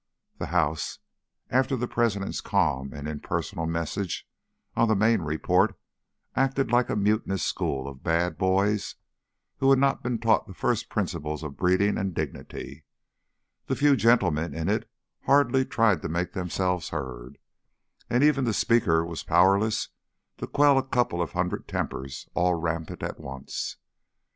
[0.39, 0.97] The House,
[1.51, 4.27] after the President's calm and impersonal message
[4.75, 5.79] on the Maine report,
[6.35, 8.95] acted like a mutinous school of bad boys
[9.57, 12.83] who had not been taught the first principles of breeding and dignity;
[13.67, 14.89] the few gentlemen in it
[15.27, 17.37] hardly tried to make themselves heard,
[18.09, 19.89] and even the Speaker was powerless
[20.39, 23.77] to quell a couple of hundred tempers all rampant at once.